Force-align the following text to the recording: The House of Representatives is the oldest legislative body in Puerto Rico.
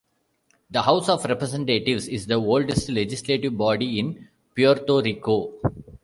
The 0.71 0.81
House 0.81 1.09
of 1.09 1.25
Representatives 1.25 2.07
is 2.07 2.25
the 2.25 2.33
oldest 2.33 2.89
legislative 2.89 3.55
body 3.55 3.99
in 3.99 4.29
Puerto 4.57 4.99
Rico. 4.99 5.51